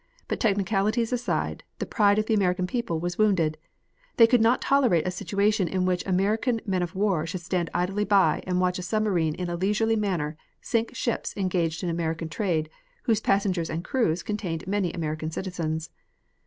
But, 0.27 0.39
technicalities 0.39 1.13
aside, 1.13 1.63
the 1.77 1.85
pride 1.85 2.17
of 2.17 2.25
the 2.25 2.33
American 2.33 2.65
people 2.65 2.99
was 2.99 3.19
wounded. 3.19 3.59
They 4.17 4.25
could 4.25 4.41
not 4.41 4.59
tolerate 4.59 5.05
a 5.07 5.11
situation 5.11 5.67
in 5.67 5.85
which 5.85 6.03
American 6.07 6.59
men 6.65 6.81
of 6.81 6.95
war 6.95 7.27
should 7.27 7.41
stand 7.41 7.69
idly 7.71 8.03
by 8.03 8.41
and 8.47 8.59
watch 8.59 8.79
a 8.79 8.81
submarine 8.81 9.35
in 9.35 9.47
a 9.47 9.55
leisurely 9.55 9.95
manner 9.95 10.37
sink 10.59 10.95
ships 10.95 11.35
engaged 11.37 11.83
in 11.83 11.89
American 11.91 12.29
trade 12.29 12.67
whose 13.03 13.21
passengers 13.21 13.69
and 13.69 13.83
crews 13.83 14.23
contained 14.23 14.65
many 14.65 14.91
American 14.91 15.29
citizens. 15.29 15.91